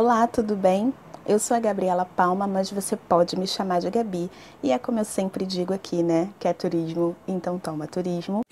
[0.00, 0.94] Olá, tudo bem?
[1.26, 4.30] Eu sou a Gabriela Palma, mas você pode me chamar de Gabi.
[4.62, 6.28] E é como eu sempre digo aqui, né?
[6.38, 8.42] Que é turismo, então toma turismo.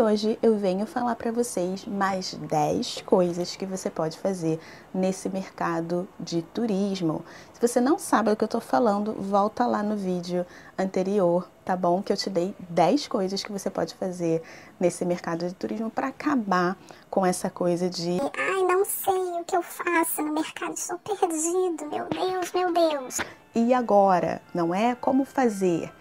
[0.00, 4.58] E hoje eu venho falar para vocês mais 10 coisas que você pode fazer
[4.94, 7.22] nesse mercado de turismo.
[7.52, 10.46] Se você não sabe o que eu estou falando, volta lá no vídeo
[10.78, 12.02] anterior, tá bom?
[12.02, 14.42] Que eu te dei 10 coisas que você pode fazer
[14.80, 16.78] nesse mercado de turismo para acabar
[17.10, 21.84] com essa coisa de ai, não sei o que eu faço no mercado, estou perdido,
[21.90, 23.18] meu Deus, meu Deus.
[23.54, 25.92] E agora, não é como fazer?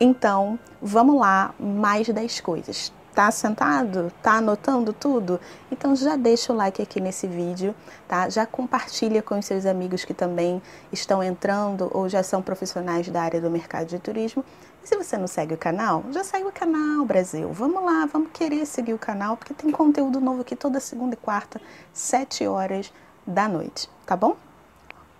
[0.00, 4.12] Então, vamos lá, mais 10 coisas Tá sentado?
[4.22, 5.40] Tá anotando tudo?
[5.70, 7.74] Então já deixa o like aqui nesse vídeo,
[8.06, 8.28] tá?
[8.28, 13.22] Já compartilha com os seus amigos que também estão entrando ou já são profissionais da
[13.22, 14.44] área do mercado de turismo.
[14.82, 17.52] E se você não segue o canal, já segue o canal, Brasil.
[17.52, 21.16] Vamos lá, vamos querer seguir o canal, porque tem conteúdo novo aqui toda segunda e
[21.16, 21.60] quarta,
[21.92, 22.92] 7 horas
[23.26, 24.36] da noite, tá bom?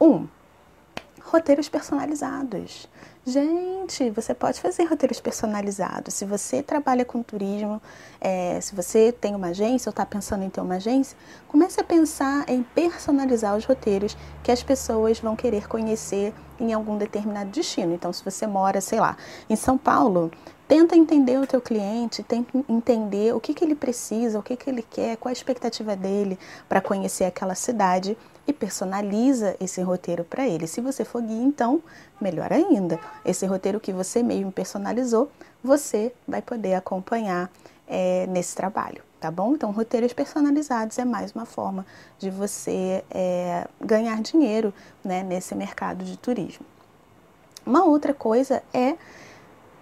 [0.01, 0.07] 1.
[0.07, 0.29] Um,
[1.25, 2.89] roteiros personalizados.
[3.27, 6.15] Gente, você pode fazer roteiros personalizados.
[6.15, 7.81] Se você trabalha com turismo,
[8.21, 11.85] é, se você tem uma agência ou está pensando em ter uma agência, comece a
[11.85, 17.95] pensar em personalizar os roteiros que as pessoas vão querer conhecer em algum determinado destino.
[17.95, 19.17] Então, se você mora, sei lá,
[19.48, 20.31] em São Paulo,
[20.71, 24.71] tenta entender o teu cliente, tenta entender o que, que ele precisa, o que, que
[24.71, 30.47] ele quer, qual a expectativa dele para conhecer aquela cidade e personaliza esse roteiro para
[30.47, 30.69] ele.
[30.69, 31.83] Se você for guia, então,
[32.21, 33.01] melhor ainda.
[33.25, 35.29] Esse roteiro que você mesmo personalizou,
[35.61, 37.51] você vai poder acompanhar
[37.89, 39.55] é, nesse trabalho, tá bom?
[39.55, 41.85] Então, roteiros personalizados é mais uma forma
[42.17, 46.65] de você é, ganhar dinheiro né, nesse mercado de turismo.
[47.67, 48.95] Uma outra coisa é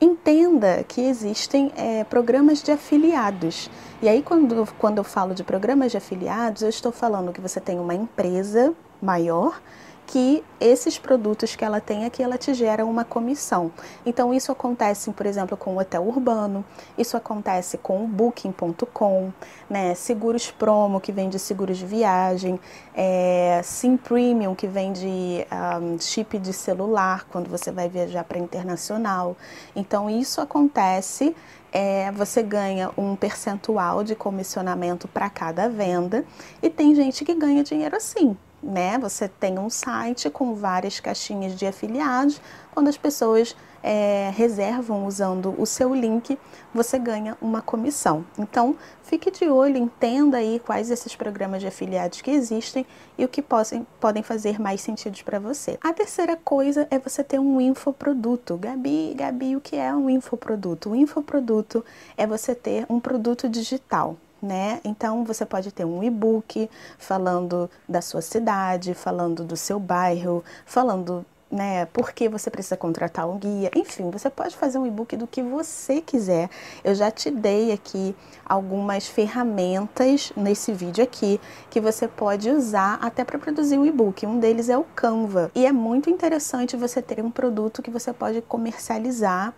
[0.00, 3.70] entenda que existem é, programas de afiliados.
[4.00, 7.60] E aí, quando, quando eu falo de programas de afiliados, eu estou falando que você
[7.60, 9.60] tem uma empresa maior
[10.08, 13.70] que esses produtos que ela tem aqui, ela te gera uma comissão.
[14.06, 16.64] Então, isso acontece, por exemplo, com o hotel urbano,
[16.96, 19.30] isso acontece com o Booking.com,
[19.68, 19.94] né?
[19.94, 22.58] Seguros Promo, que vende seguros de viagem,
[22.94, 25.46] é, Sim Premium, que vende
[25.82, 29.36] um, chip de celular quando você vai viajar para internacional.
[29.76, 31.36] Então, isso acontece.
[31.70, 36.24] É, você ganha um percentual de comissionamento para cada venda
[36.62, 38.98] e tem gente que ganha dinheiro assim, né?
[38.98, 42.40] Você tem um site com várias caixinhas de afiliados.
[42.72, 46.38] Quando as pessoas é, reservam usando o seu link,
[46.74, 48.24] você ganha uma comissão.
[48.38, 52.84] Então, fique de olho, entenda aí quais esses programas de afiliados que existem
[53.16, 55.78] e o que possam, podem fazer mais sentido para você.
[55.82, 58.56] A terceira coisa é você ter um infoproduto.
[58.56, 60.90] Gabi, Gabi, o que é um infoproduto?
[60.90, 61.84] O infoproduto
[62.16, 64.80] é você ter um produto digital né?
[64.84, 71.24] Então você pode ter um e-book falando da sua cidade, falando do seu bairro, falando
[71.50, 75.26] né, por que você precisa contratar um guia, enfim, você pode fazer um e-book do
[75.26, 76.50] que você quiser.
[76.84, 81.40] Eu já te dei aqui algumas ferramentas nesse vídeo aqui
[81.70, 84.26] que você pode usar até para produzir um e-book.
[84.26, 88.12] Um deles é o Canva e é muito interessante você ter um produto que você
[88.12, 89.54] pode comercializar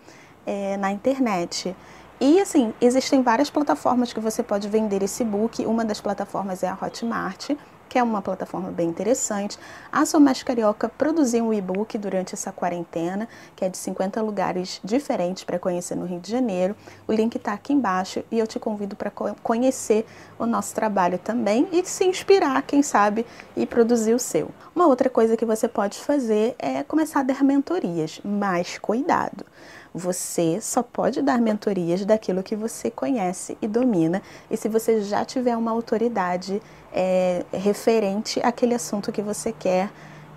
[0.47, 1.75] é, na internet.
[2.21, 5.65] E assim, existem várias plataformas que você pode vender esse book.
[5.65, 7.53] Uma das plataformas é a Hotmart,
[7.89, 9.59] que é uma plataforma bem interessante.
[9.91, 13.27] A Sou Carioca produziu um e-book durante essa quarentena,
[13.57, 16.77] que é de 50 lugares diferentes para conhecer no Rio de Janeiro.
[17.09, 19.11] O link está aqui embaixo e eu te convido para
[19.43, 20.05] conhecer
[20.39, 23.25] o nosso trabalho também e se inspirar, quem sabe,
[23.57, 24.51] e produzir o seu.
[24.77, 29.47] Uma outra coisa que você pode fazer é começar a dar mentorias, mas cuidado.
[29.95, 35.25] Você só pode dar mentorias daquilo que você conhece e domina, e se você já
[35.25, 36.63] tiver uma autoridade
[36.93, 39.91] é, referente àquele assunto que você quer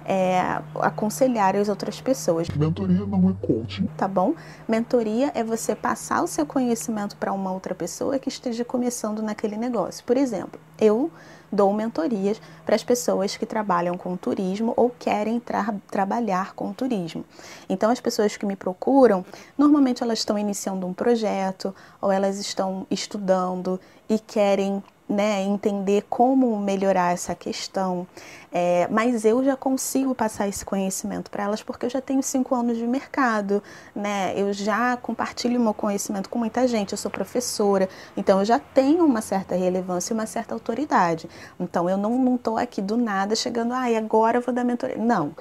[0.06, 2.48] é, aconselhar as outras pessoas.
[2.50, 3.88] Mentoria não é coaching.
[3.98, 4.34] Tá bom?
[4.68, 9.58] Mentoria é você passar o seu conhecimento para uma outra pessoa que esteja começando naquele
[9.58, 10.04] negócio.
[10.04, 11.12] Por exemplo, eu
[11.54, 17.24] dou mentorias para as pessoas que trabalham com turismo ou querem tra trabalhar com turismo.
[17.70, 19.24] Então, as pessoas que me procuram,
[19.56, 23.80] normalmente elas estão iniciando um projeto ou elas estão estudando
[24.10, 24.84] e querem
[25.14, 28.08] né, entender como melhorar essa questão.
[28.52, 32.54] É, mas eu já consigo passar esse conhecimento para elas porque eu já tenho cinco
[32.54, 33.64] anos de mercado,
[33.96, 34.34] né?
[34.36, 36.92] Eu já compartilho meu conhecimento com muita gente.
[36.92, 41.28] Eu sou professora, então eu já tenho uma certa relevância e uma certa autoridade.
[41.60, 44.98] Então eu não estou aqui do nada chegando, ah, e agora eu vou dar mentoria.
[44.98, 45.34] Não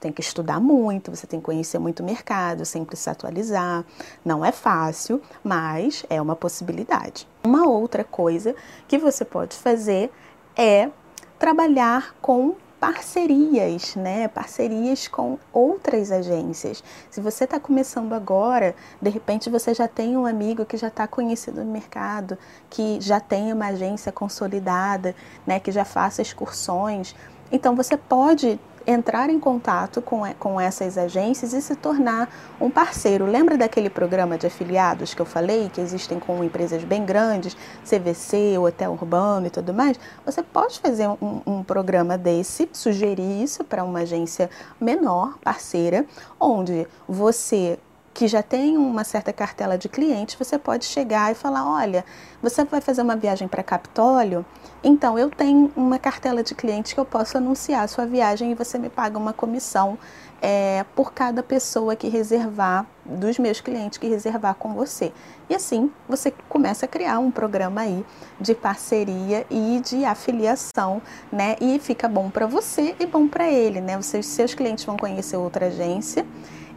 [0.00, 3.84] tem que estudar muito, você tem que conhecer muito o mercado, sempre se atualizar.
[4.24, 7.28] Não é fácil, mas é uma possibilidade.
[7.42, 8.54] Uma outra coisa
[8.86, 10.10] que você pode fazer
[10.54, 10.90] é
[11.38, 14.28] trabalhar com parcerias, né?
[14.28, 16.82] Parcerias com outras agências.
[17.10, 21.06] Se você está começando agora, de repente você já tem um amigo que já está
[21.06, 22.38] conhecido no mercado,
[22.68, 25.14] que já tem uma agência consolidada,
[25.46, 25.60] né?
[25.60, 27.14] Que já faça excursões.
[27.52, 28.58] Então você pode
[28.90, 32.28] entrar em contato com, com essas agências e se tornar
[32.60, 33.24] um parceiro.
[33.26, 38.58] Lembra daquele programa de afiliados que eu falei, que existem com empresas bem grandes, CVC,
[38.58, 39.98] Hotel Urbano e tudo mais?
[40.24, 44.50] Você pode fazer um, um programa desse, sugerir isso para uma agência
[44.80, 46.04] menor, parceira,
[46.38, 47.78] onde você
[48.20, 52.04] que já tem uma certa cartela de clientes, você pode chegar e falar: olha,
[52.42, 54.44] você vai fazer uma viagem para Capitólio,
[54.84, 58.54] então eu tenho uma cartela de clientes que eu posso anunciar a sua viagem e
[58.54, 59.96] você me paga uma comissão
[60.42, 65.14] é, por cada pessoa que reservar, dos meus clientes que reservar com você.
[65.48, 68.04] E assim você começa a criar um programa aí
[68.38, 71.00] de parceria e de afiliação,
[71.32, 71.56] né?
[71.58, 73.96] E fica bom para você e bom para ele, né?
[73.96, 76.26] Os seus, seus clientes vão conhecer outra agência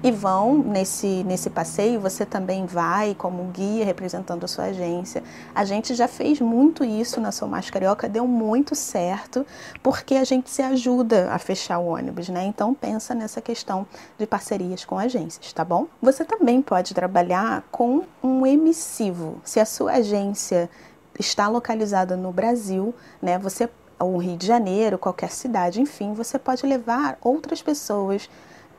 [0.03, 5.23] e vão nesse, nesse passeio, você também vai como guia representando a sua agência.
[5.55, 9.45] A gente já fez muito isso na Sou Carioca, deu muito certo,
[9.81, 12.43] porque a gente se ajuda a fechar o ônibus, né?
[12.43, 15.87] Então pensa nessa questão de parcerias com agências, tá bom?
[16.01, 19.39] Você também pode trabalhar com um emissivo.
[19.45, 20.69] Se a sua agência
[21.17, 23.39] está localizada no Brasil, né?
[23.39, 28.29] Você ou Rio de Janeiro, qualquer cidade, enfim, você pode levar outras pessoas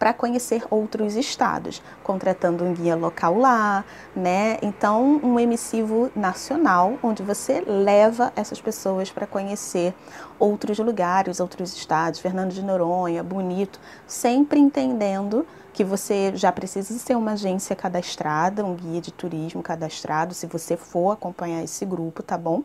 [0.05, 3.83] para conhecer outros estados, contratando um guia local lá,
[4.15, 4.59] né?
[4.61, 9.95] Então, um emissivo nacional, onde você leva essas pessoas para conhecer
[10.39, 17.17] outros lugares, outros estados, Fernando de Noronha, Bonito, sempre entendendo que você já precisa ser
[17.17, 22.37] uma agência cadastrada, um guia de turismo cadastrado, se você for acompanhar esse grupo, tá
[22.37, 22.63] bom?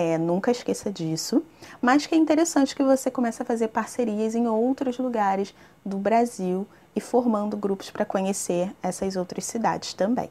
[0.00, 1.42] É, nunca esqueça disso.
[1.82, 5.52] Mas que é interessante que você comece a fazer parcerias em outros lugares
[5.84, 6.64] do Brasil
[6.94, 10.30] e formando grupos para conhecer essas outras cidades também.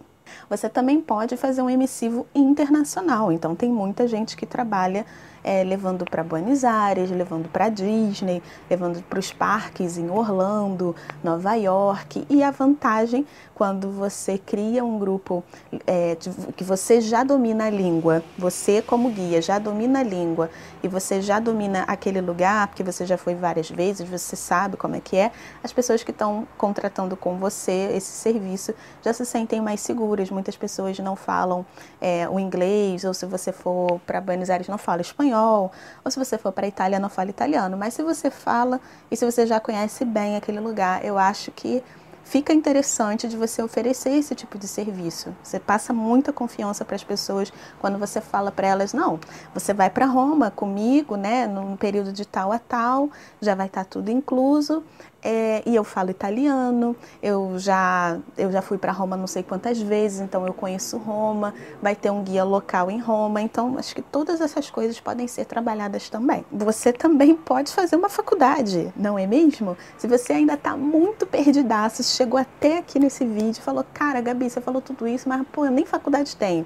[0.49, 5.05] Você também pode fazer um emissivo internacional, então tem muita gente que trabalha
[5.47, 11.53] é, levando para Buenos Aires, levando para Disney, levando para os parques em Orlando, Nova
[11.55, 12.25] York.
[12.29, 15.43] E a vantagem quando você cria um grupo
[15.87, 20.49] é, de, que você já domina a língua, você como guia já domina a língua
[20.83, 24.95] e você já domina aquele lugar, porque você já foi várias vezes, você sabe como
[24.95, 25.31] é que é,
[25.63, 30.29] as pessoas que estão contratando com você esse serviço já se sentem mais seguras.
[30.29, 31.65] Muitas pessoas não falam
[32.01, 35.71] é, o inglês, ou se você for para Buenos Aires não fala espanhol espanhol,
[36.03, 37.77] ou se você for para a Itália, não fala italiano.
[37.77, 41.83] Mas se você fala e se você já conhece bem aquele lugar, eu acho que
[42.23, 45.33] fica interessante de você oferecer esse tipo de serviço.
[45.41, 49.17] Você passa muita confiança para as pessoas quando você fala para elas, não,
[49.53, 53.09] você vai para Roma comigo, né, num período de tal a tal,
[53.39, 54.83] já vai estar tá tudo incluso
[55.29, 59.77] é, e eu falo italiano, eu já, eu já fui para Roma não sei quantas
[59.77, 64.01] vezes, então eu conheço Roma, vai ter um guia local em Roma, então acho que
[64.01, 66.45] todas essas coisas podem ser trabalhadas também.
[66.49, 69.77] Você também pode fazer uma faculdade, não é mesmo?
[69.97, 74.49] Se você ainda está muito perdidaço, chegou até aqui nesse vídeo e falou, cara, Gabi,
[74.49, 76.65] você falou tudo isso, mas pô, eu nem faculdade tenho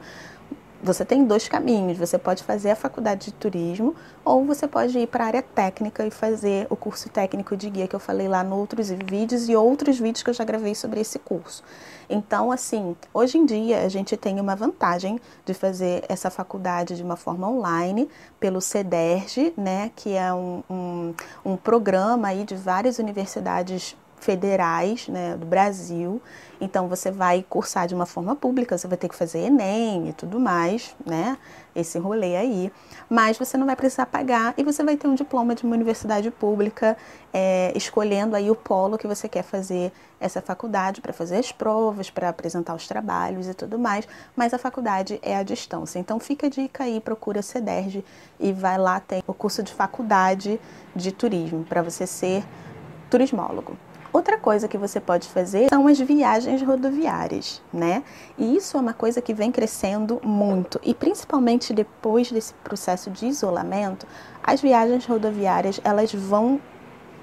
[0.84, 1.98] você tem dois caminhos.
[1.98, 3.96] Você pode fazer a faculdade de turismo
[4.26, 7.88] ou você pode ir para a área técnica e fazer o curso técnico de guia
[7.88, 11.00] que eu falei lá no outros vídeos e outros vídeos que eu já gravei sobre
[11.00, 11.64] esse curso.
[12.10, 17.04] Então, assim, hoje em dia a gente tem uma vantagem de fazer essa faculdade de
[17.04, 18.10] uma forma online
[18.40, 21.14] pelo CEDERJ, né, que é um, um,
[21.46, 26.22] um programa aí de várias universidades federais né, do Brasil.
[26.60, 30.14] Então você vai cursar de uma forma pública, você vai ter que fazer Enem e
[30.14, 31.38] tudo mais, né?
[31.76, 32.72] Esse rolê aí.
[33.10, 36.30] Mas você não vai precisar pagar e você vai ter um diploma de uma universidade
[36.30, 36.96] pública,
[37.34, 42.12] é, escolhendo aí o polo que você quer fazer essa faculdade para fazer as provas,
[42.12, 44.08] para apresentar os trabalhos e tudo mais.
[44.36, 45.98] Mas a faculdade é à distância.
[45.98, 48.06] Então fica a dica aí, procura CEDERJ
[48.40, 50.62] e vai lá, tem o curso de faculdade
[50.96, 52.44] de turismo para você ser
[53.10, 53.76] turismólogo.
[54.14, 58.04] Outra coisa que você pode fazer são as viagens rodoviárias, né?
[58.38, 63.28] E isso é uma coisa que vem crescendo muito e principalmente depois desse processo de
[63.28, 64.06] isolamento,
[64.44, 66.60] as viagens rodoviárias elas vão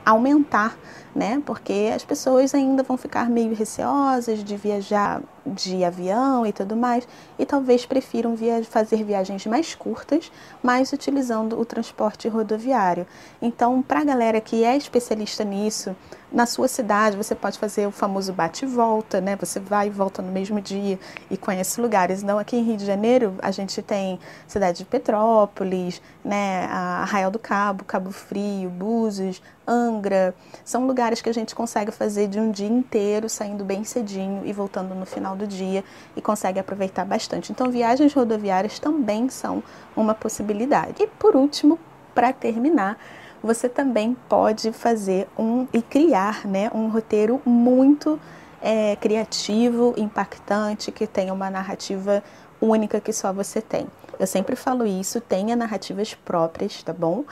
[0.02, 0.78] aumentar,
[1.18, 1.42] né?
[1.44, 7.08] Porque as pessoas ainda vão ficar meio receosas de viajar de avião e tudo mais,
[7.38, 10.30] e talvez prefiram via fazer viagens mais curtas,
[10.62, 13.06] mas utilizando o transporte rodoviário.
[13.40, 15.96] Então, para a galera que é especialista nisso,
[16.30, 19.34] na sua cidade você pode fazer o famoso bate volta, né?
[19.36, 20.98] Você vai e volta no mesmo dia
[21.30, 22.22] e conhece lugares.
[22.22, 26.66] Então, aqui em Rio de Janeiro, a gente tem cidade de Petrópolis, né?
[26.66, 30.34] Arraial do Cabo, Cabo Frio, Búzios, Angra.
[30.62, 34.52] São lugares que a gente consegue fazer de um dia inteiro, saindo bem cedinho e
[34.52, 35.82] voltando no final do dia
[36.14, 37.50] e consegue aproveitar bastante.
[37.50, 39.62] Então, viagens rodoviárias também são
[39.96, 41.02] uma possibilidade.
[41.02, 41.78] E por último,
[42.14, 42.98] para terminar,
[43.42, 48.20] você também pode fazer um e criar né, um roteiro muito
[48.60, 52.22] é, criativo, impactante, que tenha uma narrativa
[52.60, 53.86] única que só você tem.
[54.18, 57.24] Eu sempre falo isso, tenha narrativas próprias, tá bom?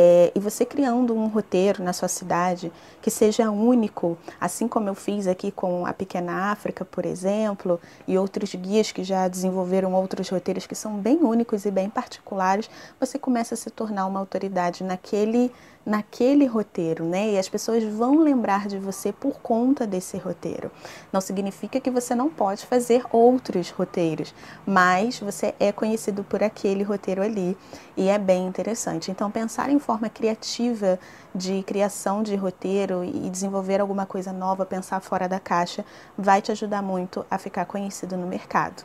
[0.00, 2.70] É, e você criando um roteiro na sua cidade
[3.02, 8.16] que seja único, assim como eu fiz aqui com a Pequena África, por exemplo, e
[8.16, 13.18] outros guias que já desenvolveram outros roteiros que são bem únicos e bem particulares, você
[13.18, 15.50] começa a se tornar uma autoridade naquele
[15.88, 17.30] naquele roteiro, né?
[17.30, 20.70] E as pessoas vão lembrar de você por conta desse roteiro.
[21.10, 24.34] Não significa que você não pode fazer outros roteiros,
[24.66, 27.56] mas você é conhecido por aquele roteiro ali
[27.96, 29.10] e é bem interessante.
[29.10, 30.98] Então, pensar em forma criativa
[31.34, 35.82] de criação de roteiro e desenvolver alguma coisa nova, pensar fora da caixa,
[36.16, 38.84] vai te ajudar muito a ficar conhecido no mercado.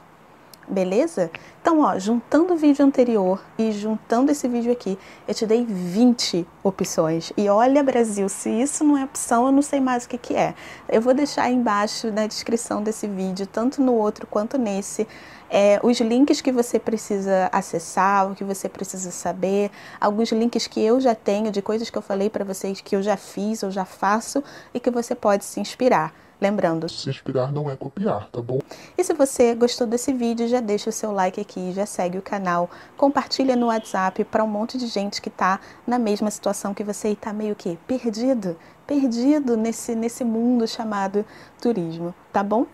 [0.67, 1.29] Beleza?
[1.61, 6.47] Então, ó, juntando o vídeo anterior e juntando esse vídeo aqui, eu te dei 20
[6.63, 7.33] opções.
[7.35, 10.35] E olha, Brasil, se isso não é opção, eu não sei mais o que, que
[10.35, 10.55] é.
[10.87, 15.07] Eu vou deixar aí embaixo na descrição desse vídeo, tanto no outro quanto nesse,
[15.49, 19.69] é, os links que você precisa acessar, o que você precisa saber,
[20.01, 23.03] alguns links que eu já tenho de coisas que eu falei para vocês que eu
[23.03, 24.43] já fiz ou já faço
[24.73, 26.11] e que você pode se inspirar.
[26.43, 28.59] Lembrando, se inspirar não é copiar, tá bom?
[28.97, 32.21] E se você gostou desse vídeo, já deixa o seu like aqui, já segue o
[32.21, 36.83] canal, compartilha no WhatsApp para um monte de gente que está na mesma situação que
[36.83, 41.25] você e está meio que perdido, perdido nesse, nesse mundo chamado
[41.61, 42.65] turismo, tá bom?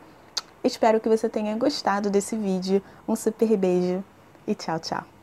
[0.63, 2.81] Espero que você tenha gostado desse vídeo.
[3.07, 4.03] Um super beijo
[4.47, 5.18] e tchau, tchau.